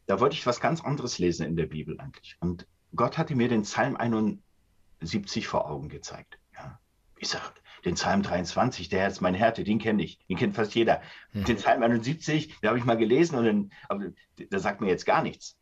[0.06, 2.36] da wollte ich was ganz anderes lesen in der Bibel eigentlich.
[2.40, 6.38] Und Gott hatte mir den Psalm 71 vor Augen gezeigt.
[6.54, 6.80] Ja.
[7.16, 7.46] Ich sage,
[7.86, 11.00] den Psalm 23, der ist mein Härte, den kenne ich, den kennt fast jeder.
[11.32, 11.44] Mhm.
[11.44, 15.06] Den Psalm 71, den habe ich mal gelesen und den, aber der sagt mir jetzt
[15.06, 15.56] gar nichts.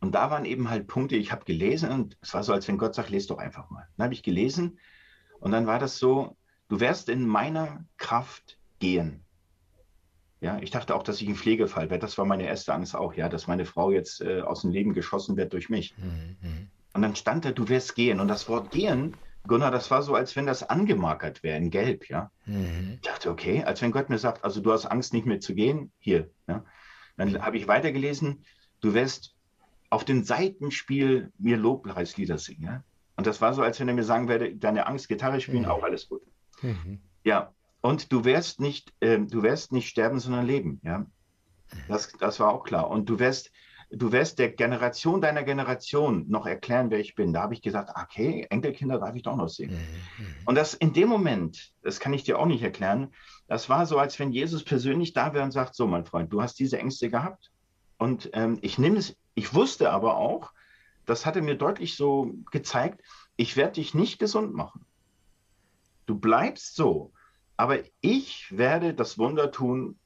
[0.00, 2.78] Und da waren eben halt Punkte, ich habe gelesen und es war so, als wenn
[2.78, 3.86] Gott sagt, lese doch einfach mal.
[3.98, 4.78] Dann habe ich gelesen
[5.38, 6.38] und dann war das so,
[6.72, 9.20] du wirst in meiner Kraft gehen.
[10.40, 12.00] Ja, ich dachte auch, dass ich ein Pflegefall werde.
[12.00, 14.94] Das war meine erste Angst auch, ja, dass meine Frau jetzt äh, aus dem Leben
[14.94, 15.94] geschossen wird durch mich.
[15.98, 16.70] Mhm.
[16.94, 18.20] Und dann stand da, du wirst gehen.
[18.20, 19.14] Und das Wort gehen,
[19.46, 22.30] Gunnar, das war so, als wenn das angemarkert wäre in Gelb, ja.
[22.46, 22.94] Mhm.
[22.94, 25.54] Ich dachte, okay, als wenn Gott mir sagt, also du hast Angst, nicht mehr zu
[25.54, 26.30] gehen, hier.
[26.48, 26.64] Ja?
[27.18, 28.46] Dann habe ich weitergelesen,
[28.80, 29.34] du wirst
[29.90, 32.64] auf dem Seitenspiel mir Lobpreislieder singen.
[32.64, 32.84] Ja?
[33.16, 35.68] Und das war so, als wenn er mir sagen würde, deine Angst, Gitarre spielen, mhm.
[35.68, 36.22] auch alles gut.
[36.62, 37.00] Mhm.
[37.24, 40.80] Ja, und du wirst nicht, äh, du wirst nicht sterben, sondern leben.
[40.82, 41.06] Ja,
[41.88, 42.88] das, das war auch klar.
[42.88, 43.50] Und du wirst,
[43.90, 47.32] du wirst der Generation deiner Generation noch erklären, wer ich bin.
[47.32, 49.72] Da habe ich gesagt, okay, Enkelkinder darf ich doch noch sehen.
[49.72, 50.26] Mhm.
[50.46, 53.12] Und das in dem Moment, das kann ich dir auch nicht erklären,
[53.48, 56.40] das war so, als wenn Jesus persönlich da wäre und sagt, so mein Freund, du
[56.40, 57.50] hast diese Ängste gehabt.
[57.98, 60.52] Und ähm, ich nehme es, ich wusste aber auch,
[61.04, 63.02] das hatte mir deutlich so gezeigt,
[63.36, 64.84] ich werde dich nicht gesund machen.
[66.06, 67.12] Du bleibst so.
[67.56, 69.98] Aber ich werde das Wunder tun,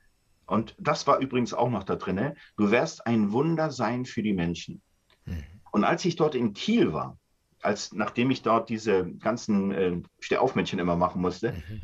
[0.47, 2.35] Und das war übrigens auch noch da drin.
[2.57, 4.83] Du wirst ein Wunder sein für die Menschen.
[5.25, 5.45] Mhm.
[5.73, 7.19] Und als ich dort in Kiel war,
[7.63, 11.83] als nachdem ich dort diese ganzen äh, Stehaufmännchen immer machen musste, mhm.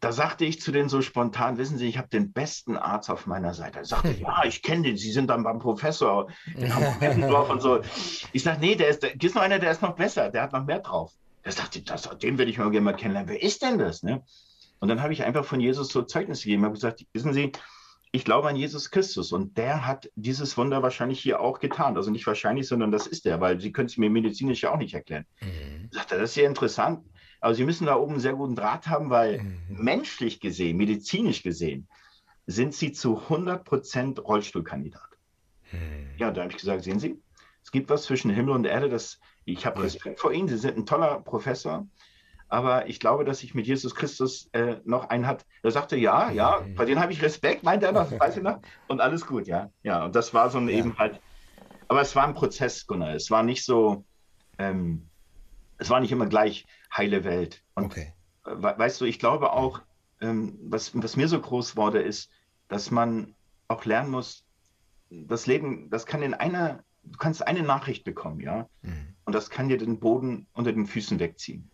[0.00, 3.26] da sagte ich zu denen so spontan, wissen Sie, ich habe den besten Arzt auf
[3.26, 3.80] meiner Seite.
[3.80, 7.80] Er sagte, ja, ich kenne den, Sie sind dann beim Professor in Hamburg und so.
[8.32, 10.52] Ich sage, nee, der ist, der, ist noch einer, der ist noch besser, der hat
[10.52, 11.12] noch mehr drauf.
[11.42, 13.30] Er sagte, das, den will ich mal gerne mal kennenlernen.
[13.30, 14.02] Wer ist denn das?
[14.02, 14.22] Ne?
[14.78, 16.62] Und dann habe ich einfach von Jesus so Zeugnis gegeben.
[16.62, 17.52] Ich habe gesagt, wissen Sie,
[18.12, 21.96] ich glaube an Jesus Christus und der hat dieses Wunder wahrscheinlich hier auch getan.
[21.96, 24.78] Also nicht wahrscheinlich, sondern das ist er, weil Sie können es mir medizinisch ja auch
[24.78, 25.24] nicht erklären.
[25.40, 25.88] Mhm.
[25.90, 27.06] Sagt er, das ist sehr interessant.
[27.40, 29.58] Aber Sie müssen da oben einen sehr guten Draht haben, weil mhm.
[29.70, 31.88] menschlich gesehen, medizinisch gesehen,
[32.46, 35.08] sind Sie zu 100 Prozent Rollstuhlkandidat.
[35.72, 36.10] Mhm.
[36.18, 37.20] Ja, da habe ich gesagt, sehen Sie,
[37.64, 40.76] es gibt was zwischen Himmel und Erde, das ich habe Respekt vor Ihnen, Sie sind
[40.76, 41.86] ein toller Professor,
[42.48, 45.46] aber ich glaube, dass ich mit Jesus Christus äh, noch einen hat.
[45.62, 48.60] Er sagte, ja, ja, bei denen habe ich Respekt, meint er noch, weiß ich noch,
[48.88, 49.70] und alles gut, ja.
[49.82, 50.76] Ja, und das war so ein ja.
[50.76, 51.20] eben halt,
[51.88, 53.14] aber es war ein Prozess, Gunnar.
[53.14, 54.04] Es war nicht so,
[54.58, 55.08] ähm,
[55.78, 57.62] es war nicht immer gleich heile Welt.
[57.74, 58.12] Und okay.
[58.44, 59.80] we weißt du, ich glaube auch,
[60.20, 62.30] ähm, was, was mir so groß wurde, ist,
[62.68, 63.34] dass man
[63.68, 64.44] auch lernen muss,
[65.10, 69.14] das Leben, das kann in einer du kannst eine Nachricht bekommen, ja, mhm.
[69.24, 71.68] und das kann dir den Boden unter den Füßen wegziehen.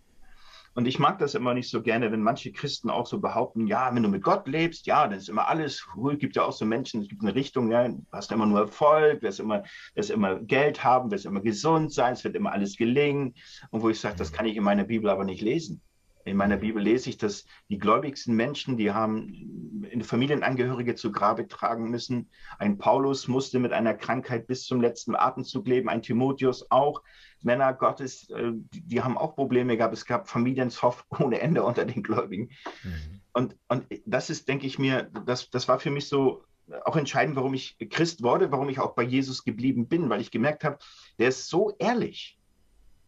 [0.75, 3.93] Und ich mag das immer nicht so gerne, wenn manche Christen auch so behaupten, ja,
[3.93, 6.65] wenn du mit Gott lebst, ja, dann ist immer alles Es Gibt ja auch so
[6.65, 9.65] Menschen, es gibt eine Richtung, ja, du hast immer nur Erfolg, wirst immer,
[9.95, 13.35] wirst immer Geld haben, wirst immer gesund sein, es wird immer alles gelingen.
[13.71, 14.37] Und wo ich sage, das mhm.
[14.37, 15.81] kann ich in meiner Bibel aber nicht lesen.
[16.29, 21.91] In meiner Bibel lese ich, dass die gläubigsten Menschen, die haben Familienangehörige zu Grabe tragen
[21.91, 22.29] müssen.
[22.59, 27.03] Ein Paulus musste mit einer Krankheit bis zum letzten Atemzug leben, ein Timotheus auch.
[27.41, 29.95] Männer Gottes, äh, die haben auch Probleme gehabt.
[29.95, 32.51] Es gab Familienzoff ohne Ende unter den Gläubigen.
[32.83, 33.21] Mhm.
[33.33, 36.45] Und, und das ist, denke ich mir, das, das war für mich so
[36.85, 40.31] auch entscheidend, warum ich Christ wurde, warum ich auch bei Jesus geblieben bin, weil ich
[40.31, 40.79] gemerkt habe,
[41.19, 42.38] der ist so ehrlich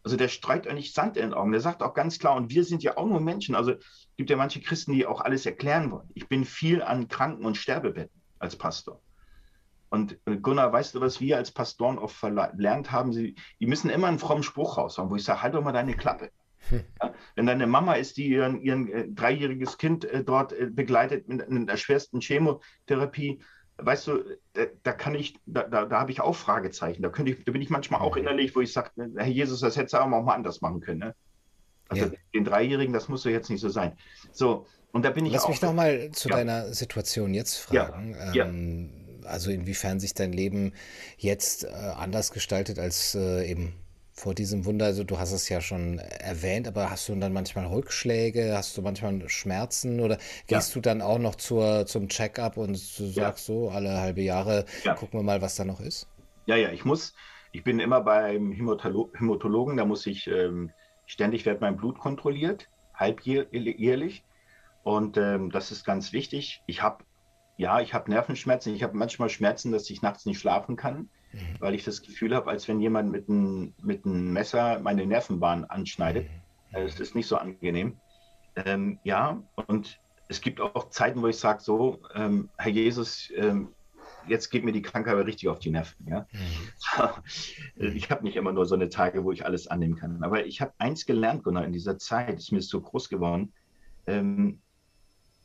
[0.03, 1.53] also der streut eigentlich Sand in den Augen.
[1.53, 3.55] Der sagt auch ganz klar, und wir sind ja auch nur Menschen.
[3.55, 6.09] Also es gibt ja manche Christen, die auch alles erklären wollen.
[6.15, 9.01] Ich bin viel an Kranken- und Sterbebetten als Pastor.
[9.91, 13.13] Und äh, Gunnar, weißt du, was wir als Pastoren oft verlernt haben?
[13.13, 15.95] Sie, die müssen immer einen frommen Spruch raushauen, wo ich sage, halt doch mal deine
[15.95, 16.31] Klappe.
[16.71, 21.27] Ja, wenn deine Mama ist, die ihren, ihren äh, dreijähriges Kind äh, dort äh, begleitet
[21.27, 23.41] mit, mit der schwersten Chemotherapie,
[23.83, 27.03] weißt du, da, da kann ich, da, da, da habe ich auch Fragezeichen.
[27.03, 28.23] Da, könnte ich, da bin ich manchmal auch mhm.
[28.23, 31.01] innerlich, wo ich sage, Herr Jesus, das hätte du auch mal anders machen können.
[31.01, 31.15] Ne?
[31.89, 32.13] Also ja.
[32.35, 33.93] den Dreijährigen, das muss doch jetzt nicht so sein.
[34.33, 35.49] So, und da bin ich Lass auch.
[35.49, 36.37] mich noch mal zu ja.
[36.37, 38.17] deiner Situation jetzt fragen.
[38.33, 38.47] Ja.
[38.47, 38.91] Ähm,
[39.25, 40.73] also inwiefern sich dein Leben
[41.17, 43.75] jetzt äh, anders gestaltet als äh, eben
[44.21, 44.87] vor diesem Wunder?
[44.87, 48.83] Also du hast es ja schon erwähnt, aber hast du dann manchmal Rückschläge, hast du
[48.83, 50.75] manchmal Schmerzen oder gehst ja.
[50.75, 53.17] du dann auch noch zur, zum Check-up und sagst
[53.49, 53.55] ja.
[53.55, 54.95] so, alle halbe Jahre ja.
[54.95, 56.07] gucken wir mal, was da noch ist?
[56.47, 57.15] Ja, ja, ich muss,
[57.53, 60.71] ich bin immer beim Hämatologen, da muss ich, ähm,
[61.07, 64.25] ständig wird mein Blut kontrolliert, halbjährlich
[64.83, 66.63] und ähm, das ist ganz wichtig.
[66.67, 67.05] Ich habe,
[67.57, 71.39] ja, ich habe Nervenschmerzen, ich habe manchmal Schmerzen, dass ich nachts nicht schlafen kann mhm.
[71.59, 76.25] weil ich das Gefühl habe, als wenn jemand mit einem mit Messer meine Nervenbahn anschneidet.
[76.73, 76.77] Mhm.
[76.77, 77.03] Es mhm.
[77.03, 77.97] ist nicht so angenehm.
[78.57, 83.69] Ähm, ja, und es gibt auch Zeiten, wo ich sage so, ähm, Herr Jesus, ähm,
[84.27, 86.07] jetzt geht mir die Krankheit richtig auf die Nerven.
[86.09, 86.27] Ja?
[87.77, 87.97] Mhm.
[87.97, 90.23] ich habe nicht immer nur so eine Tage, wo ich alles annehmen kann.
[90.23, 93.53] Aber ich habe eins gelernt, Gunnar, in dieser Zeit, ist mir so groß geworden.
[94.07, 94.61] Ähm,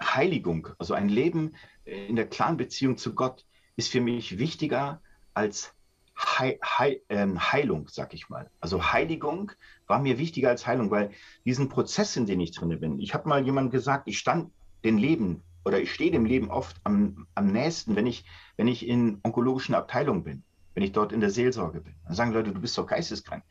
[0.02, 3.46] Heiligung, also ein Leben in der klaren Beziehung zu Gott,
[3.76, 5.02] ist für mich wichtiger
[5.36, 5.74] als
[6.16, 8.50] He He ähm, Heilung, sag ich mal.
[8.60, 9.52] Also Heiligung
[9.86, 11.12] war mir wichtiger als Heilung, weil
[11.46, 13.00] diesen Prozess, in dem ich drin bin.
[13.00, 14.52] Ich habe mal jemand gesagt, ich stand
[14.84, 18.88] dem Leben oder ich stehe dem Leben oft am, am nächsten, wenn ich, wenn ich
[18.88, 20.44] in onkologischen Abteilungen bin,
[20.74, 21.96] wenn ich dort in der Seelsorge bin.
[22.06, 23.44] Dann sagen Leute, du bist doch geisteskrank.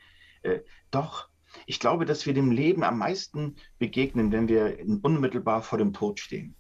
[0.42, 1.29] Äh, doch,
[1.66, 6.18] ich glaube, dass wir dem Leben am meisten begegnen, wenn wir unmittelbar vor dem Tod
[6.18, 6.55] stehen.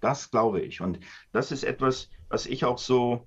[0.00, 0.80] Das glaube ich.
[0.80, 1.00] Und
[1.32, 3.26] das ist etwas, was ich auch so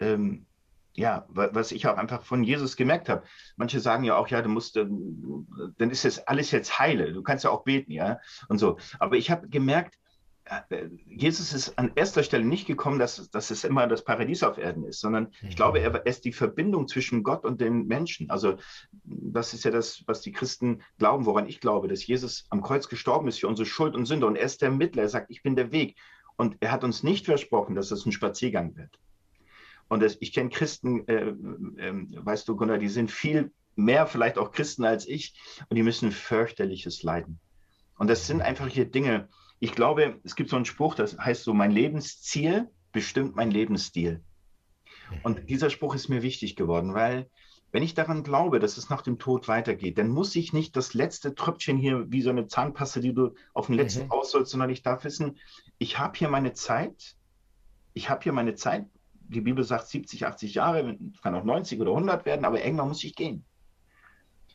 [0.00, 0.46] ähm,
[0.94, 3.22] ja, was ich auch einfach von Jesus gemerkt habe.
[3.56, 5.46] Manche sagen ja auch, ja, du musst, ähm,
[5.78, 7.12] dann ist das alles jetzt heile.
[7.12, 8.76] Du kannst ja auch beten, ja, und so.
[8.98, 9.96] Aber ich habe gemerkt,
[10.44, 14.58] äh, Jesus ist an erster Stelle nicht gekommen, dass, dass es immer das Paradies auf
[14.58, 15.86] Erden ist, sondern ich glaube, mhm.
[15.86, 18.30] er ist die Verbindung zwischen Gott und den Menschen.
[18.30, 18.56] Also
[19.04, 22.88] das ist ja das, was die Christen glauben, woran ich glaube, dass Jesus am Kreuz
[22.88, 25.02] gestorben ist für unsere Schuld und Sünde und er ist der Mittler.
[25.02, 25.96] Er sagt, ich bin der Weg.
[26.36, 28.98] Und er hat uns nicht versprochen, dass es ein Spaziergang wird.
[29.90, 34.38] Und das, ich kenne Christen, äh, äh, weißt du, Gunnar, die sind viel mehr vielleicht
[34.38, 35.34] auch Christen als ich
[35.68, 37.40] und die müssen fürchterliches leiden.
[37.98, 41.42] Und das sind einfach hier Dinge, ich glaube, es gibt so einen Spruch, das heißt
[41.42, 44.22] so, mein Lebensziel bestimmt mein Lebensstil.
[45.24, 47.28] Und dieser Spruch ist mir wichtig geworden, weil
[47.72, 50.94] wenn ich daran glaube, dass es nach dem Tod weitergeht, dann muss ich nicht das
[50.94, 54.12] letzte Tröpfchen hier wie so eine Zahnpaste, die du auf den letzten mhm.
[54.12, 55.38] aussollst, sondern ich darf wissen,
[55.78, 57.16] ich habe hier meine Zeit,
[57.92, 58.86] ich habe hier meine Zeit,
[59.30, 63.04] die Bibel sagt 70, 80 Jahre, kann auch 90 oder 100 werden, aber irgendwann muss
[63.04, 63.44] ich gehen.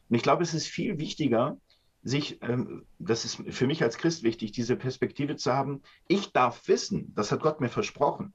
[0.10, 1.58] Und ich glaube, es ist viel wichtiger,
[2.04, 5.82] sich, ähm, das ist für mich als Christ wichtig, diese Perspektive zu haben.
[6.08, 8.34] Ich darf wissen, das hat Gott mir versprochen,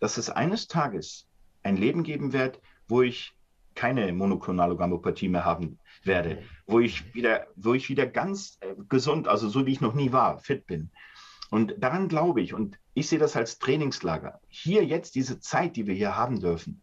[0.00, 1.28] dass es eines Tages
[1.62, 3.34] ein Leben geben wird, wo ich
[3.74, 9.28] keine monoklonale Gammopathie mehr haben werde, wo ich wieder, wo ich wieder ganz äh, gesund,
[9.28, 10.90] also so wie ich noch nie war, fit bin.
[11.54, 14.40] Und daran glaube ich und ich sehe das als Trainingslager.
[14.48, 16.82] Hier jetzt diese Zeit, die wir hier haben dürfen,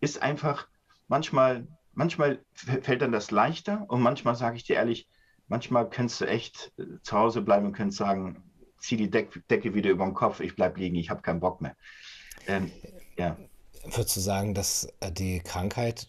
[0.00, 0.68] ist einfach
[1.08, 5.08] manchmal, manchmal fällt dann das leichter und manchmal sage ich dir ehrlich,
[5.48, 8.40] manchmal kannst du echt äh, zu Hause bleiben und kannst sagen,
[8.78, 11.60] zieh die Deck, Decke wieder über den Kopf, ich bleibe liegen, ich habe keinen Bock
[11.60, 11.74] mehr.
[12.46, 12.70] Ähm,
[13.18, 13.36] ja.
[13.82, 16.06] Würdest du sagen, dass äh, die Krankheit,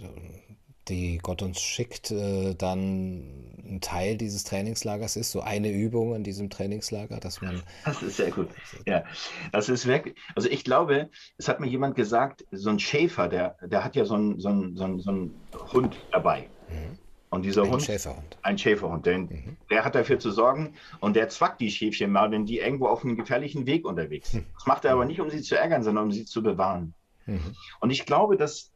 [0.88, 6.24] die Gott uns schickt, äh, dann ein Teil dieses Trainingslagers ist, so eine Übung in
[6.24, 7.64] diesem Trainingslager, dass man.
[7.84, 8.50] Das ist sehr gut.
[8.86, 9.04] Ja,
[9.52, 10.16] das ist wirklich.
[10.36, 14.06] Also ich glaube, es hat mir jemand gesagt, so ein Schäfer, der, der hat ja
[14.06, 15.36] so einen, so einen, so einen, so einen
[15.74, 16.48] Hund dabei.
[16.70, 17.00] Mhm.
[17.30, 18.38] Und dieser ein Hund, Schäferhund.
[18.44, 19.58] ein Schäferhund, den, mhm.
[19.70, 23.04] der hat dafür zu sorgen und der zwackt die Schäfchen mal, wenn die irgendwo auf
[23.04, 24.46] einem gefährlichen Weg unterwegs sind.
[24.54, 26.94] Das macht er aber nicht, um sie zu ärgern, sondern um sie zu bewahren.
[27.26, 27.56] Mhm.
[27.82, 28.72] Und ich glaube, dass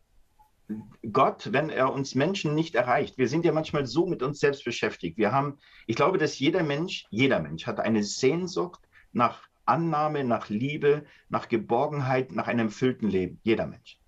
[1.12, 4.64] Gott, wenn er uns Menschen nicht erreicht, wir sind ja manchmal so mit uns selbst
[4.66, 5.18] beschäftigt.
[5.18, 10.50] Wir haben, ich glaube, dass jeder Mensch, jeder Mensch hat eine Sehnsucht nach Annahme, nach
[10.50, 13.40] Liebe, nach Geborgenheit, nach einem erfüllten Leben.
[13.44, 14.00] Jeder Mensch.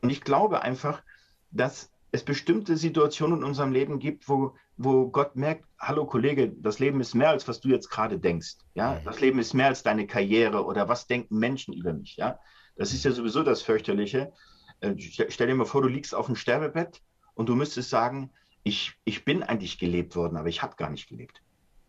[0.00, 1.02] Und ich glaube einfach,
[1.50, 6.78] dass es bestimmte Situationen in unserem Leben gibt, wo, wo Gott merkt, hallo Kollege, das
[6.78, 8.56] Leben ist mehr als was du jetzt gerade denkst.
[8.74, 12.16] Ja, das Leben ist mehr als deine Karriere oder was denken Menschen über mich.
[12.16, 12.38] Ja,
[12.76, 14.32] das ist ja sowieso das fürchterliche.
[14.80, 17.02] Äh, stell dir mal vor, du liegst auf dem Sterbebett
[17.34, 18.30] und du müsstest sagen,
[18.62, 21.42] ich, ich bin eigentlich gelebt worden, aber ich habe gar nicht gelebt.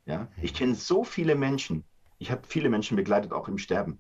[0.06, 0.28] Ja?
[0.42, 1.84] Ich kenne so viele Menschen,
[2.20, 4.00] ich habe viele Menschen begleitet, auch im Sterben.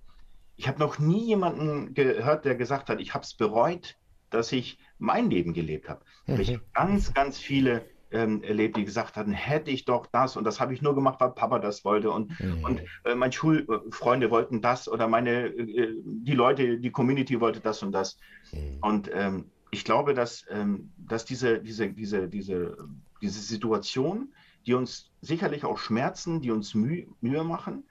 [0.55, 3.97] Ich habe noch nie jemanden gehört, der gesagt hat, ich habe es bereut,
[4.29, 6.03] dass ich mein Leben gelebt habe.
[6.25, 10.43] Ich habe ganz, ganz viele ähm, erlebt, die gesagt hatten, hätte ich doch das und
[10.43, 12.63] das habe ich nur gemacht, weil Papa das wollte und, mhm.
[12.63, 17.83] und äh, meine Schulfreunde wollten das oder meine, äh, die Leute, die Community wollte das
[17.83, 18.17] und das.
[18.51, 18.77] Mhm.
[18.81, 22.77] Und ähm, ich glaube, dass, ähm, dass diese, diese, diese, diese,
[23.21, 24.33] diese Situation,
[24.65, 27.83] die uns sicherlich auch schmerzen, die uns Mühe, Mühe machen,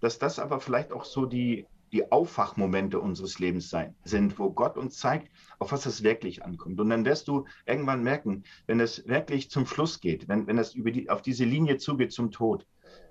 [0.00, 4.76] dass das aber vielleicht auch so die, die Aufwachmomente unseres Lebens sein, sind, wo Gott
[4.76, 6.80] uns zeigt, auf was es wirklich ankommt.
[6.80, 10.74] Und dann wirst du irgendwann merken, wenn es wirklich zum Schluss geht, wenn, wenn es
[10.74, 12.66] über die, auf diese Linie zugeht zum Tod,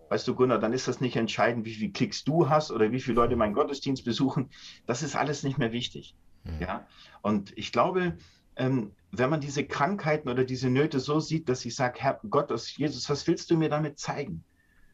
[0.10, 3.00] weißt du, Gunnar, dann ist das nicht entscheidend, wie viele Klicks du hast oder wie
[3.00, 4.50] viele Leute meinen Gottesdienst besuchen.
[4.86, 6.16] Das ist alles nicht mehr wichtig.
[6.44, 6.62] Mhm.
[6.62, 6.88] Ja?
[7.22, 8.18] Und ich glaube,
[8.56, 12.52] ähm, wenn man diese Krankheiten oder diese Nöte so sieht, dass ich sage, Herr Gott,
[12.78, 14.44] Jesus, was willst du mir damit zeigen?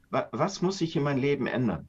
[0.10, 1.88] Was muss sich in mein Leben ändern?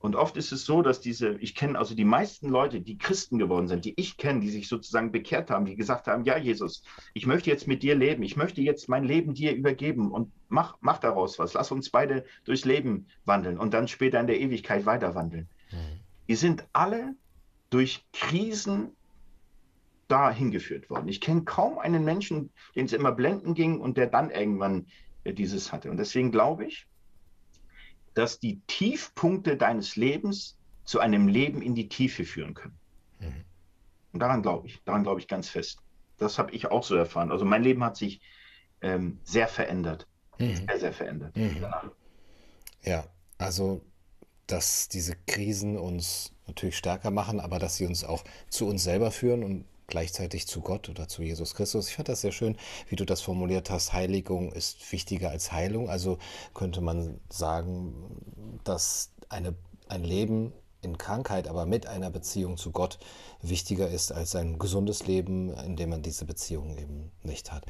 [0.00, 3.38] Und oft ist es so, dass diese, ich kenne also die meisten Leute, die Christen
[3.38, 6.82] geworden sind, die ich kenne, die sich sozusagen bekehrt haben, die gesagt haben, ja Jesus,
[7.12, 10.78] ich möchte jetzt mit dir leben, ich möchte jetzt mein Leben dir übergeben und mach,
[10.80, 14.86] mach daraus was, lass uns beide durchs Leben wandeln und dann später in der Ewigkeit
[14.86, 15.50] weiter wandeln.
[15.70, 16.00] Mhm.
[16.28, 17.14] Die sind alle
[17.68, 18.96] durch Krisen
[20.08, 21.08] dahin geführt worden.
[21.08, 24.86] Ich kenne kaum einen Menschen, den es immer blenden ging und der dann irgendwann
[25.24, 25.90] äh, dieses hatte.
[25.90, 26.86] Und deswegen glaube ich,
[28.20, 32.78] dass die Tiefpunkte deines Lebens zu einem Leben in die Tiefe führen können.
[33.18, 33.44] Mhm.
[34.12, 35.78] Und daran glaube ich, daran glaube ich ganz fest.
[36.18, 37.32] Das habe ich auch so erfahren.
[37.32, 38.20] Also mein Leben hat sich
[38.82, 40.06] ähm, sehr verändert.
[40.38, 40.66] Mhm.
[40.66, 41.34] Sehr, sehr verändert.
[41.34, 41.64] Mhm.
[42.82, 43.06] Ja,
[43.38, 43.80] also
[44.46, 49.12] dass diese Krisen uns natürlich stärker machen, aber dass sie uns auch zu uns selber
[49.12, 51.88] führen und gleichzeitig zu Gott oder zu Jesus Christus.
[51.88, 52.56] Ich fand das sehr schön,
[52.88, 53.92] wie du das formuliert hast.
[53.92, 55.90] Heiligung ist wichtiger als Heilung.
[55.90, 56.18] Also
[56.54, 59.54] könnte man sagen, dass eine,
[59.88, 62.98] ein Leben in Krankheit, aber mit einer Beziehung zu Gott
[63.42, 67.66] wichtiger ist als ein gesundes Leben, in dem man diese Beziehung eben nicht hat.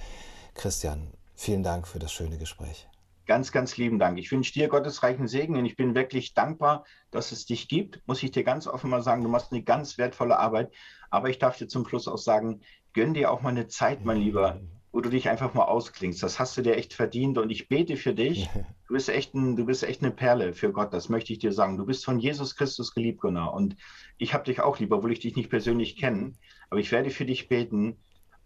[0.54, 2.86] Christian, vielen Dank für das schöne Gespräch.
[3.30, 4.18] Ganz, ganz lieben Dank.
[4.18, 8.02] Ich wünsche dir Gottes reichen Segen und ich bin wirklich dankbar, dass es dich gibt.
[8.08, 10.72] Muss ich dir ganz offen mal sagen, du machst eine ganz wertvolle Arbeit.
[11.10, 12.62] Aber ich darf dir zum Schluss auch sagen,
[12.92, 16.24] gönn dir auch mal eine Zeit, mein Lieber, wo du dich einfach mal ausklingst.
[16.24, 18.48] Das hast du dir echt verdient und ich bete für dich.
[18.88, 21.52] Du bist echt, ein, du bist echt eine Perle für Gott, das möchte ich dir
[21.52, 21.76] sagen.
[21.76, 23.54] Du bist von Jesus Christus geliebt, Gunnar.
[23.54, 23.76] Und
[24.18, 26.32] ich habe dich auch lieb, obwohl ich dich nicht persönlich kenne.
[26.70, 27.98] Aber ich werde für dich beten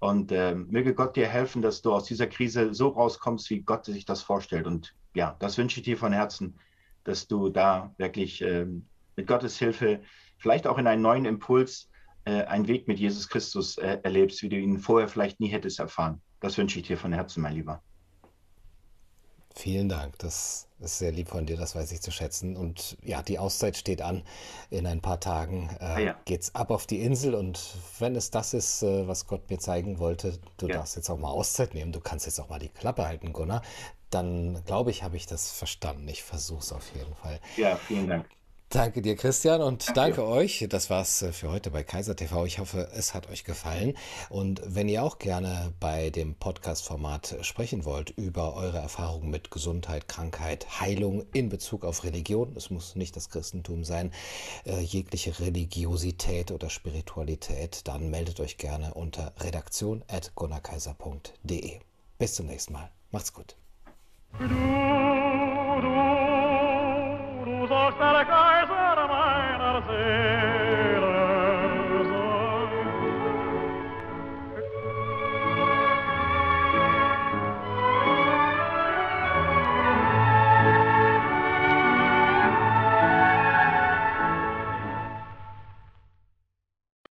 [0.05, 3.87] und äh, möge Gott dir helfen, dass du aus dieser Krise so rauskommst, wie Gott
[3.87, 4.67] sich das vorstellt.
[4.67, 6.59] Und ja, das wünsche ich dir von Herzen.
[7.05, 8.87] dass du da wirklich ähm,
[9.17, 10.01] mit Gottes Hilfe
[10.39, 11.91] vielleicht auch in einen neuen Impuls
[12.25, 15.81] äh, einen Weg mit Jesus Christus äh, erlebst, wie du ihn vorher vielleicht nie hättest
[15.81, 16.21] erfahren.
[16.41, 17.83] Das wünsche ich dir von Herzen, mein Lieber.
[19.55, 20.19] Vielen Dank.
[20.19, 22.57] Das ist sehr lieb von dir, das weiß ich zu schätzen.
[22.57, 24.23] Und ja, die Auszeit steht an.
[24.71, 26.17] In ein paar Tagen äh, ah, ja.
[26.25, 27.35] geht's ab auf die Insel.
[27.35, 27.61] Und
[27.99, 30.77] wenn es das ist, äh, was Gott mir zeigen wollte, du ja.
[30.77, 33.63] darfst jetzt auch mal Auszeit nehmen, du kannst jetzt auch mal die Klappe halten, Gunnar,
[34.11, 36.07] dann glaube ich, habe ich das verstanden.
[36.09, 37.41] Ich versuche es auf jeden Fall.
[37.57, 38.27] Ja, vielen Dank.
[38.75, 40.67] Danke dir, Christian, und danke, danke euch.
[40.69, 42.45] Das war's äh, für heute bei Kaiser TV.
[42.45, 43.97] Ich hoffe, es hat euch gefallen.
[44.31, 50.09] Und wenn ihr auch gerne bei dem Podcast-Format sprechen wollt über eure Erfahrungen mit Gesundheit,
[50.09, 54.11] Krankheit, Heilung in Bezug auf Religion, es muss nicht das Christentum sein,
[54.67, 61.79] äh, jegliche Religiosität oder Spiritualität, dann meldet euch gerne unter redaktion.gunnerkaiser.de.
[62.19, 62.91] Bis zum nächsten Mal.
[63.13, 63.55] Macht's gut.
[64.37, 64.55] Du, du,
[67.45, 68.01] du sollst